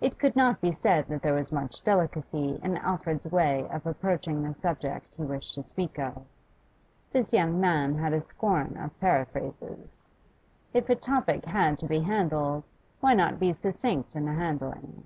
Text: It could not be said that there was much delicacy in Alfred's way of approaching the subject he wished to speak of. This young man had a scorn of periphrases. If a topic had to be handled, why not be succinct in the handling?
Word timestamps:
It 0.00 0.16
could 0.16 0.36
not 0.36 0.60
be 0.60 0.70
said 0.70 1.08
that 1.08 1.22
there 1.22 1.34
was 1.34 1.50
much 1.50 1.82
delicacy 1.82 2.60
in 2.62 2.76
Alfred's 2.76 3.26
way 3.26 3.68
of 3.68 3.84
approaching 3.84 4.44
the 4.44 4.54
subject 4.54 5.16
he 5.16 5.24
wished 5.24 5.56
to 5.56 5.64
speak 5.64 5.98
of. 5.98 6.24
This 7.10 7.32
young 7.32 7.60
man 7.60 7.96
had 7.96 8.12
a 8.12 8.20
scorn 8.20 8.76
of 8.76 8.96
periphrases. 9.00 10.06
If 10.72 10.88
a 10.88 10.94
topic 10.94 11.46
had 11.46 11.78
to 11.78 11.86
be 11.88 11.98
handled, 11.98 12.62
why 13.00 13.14
not 13.14 13.40
be 13.40 13.52
succinct 13.52 14.14
in 14.14 14.24
the 14.26 14.34
handling? 14.34 15.02